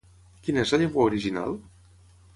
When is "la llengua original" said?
0.75-1.55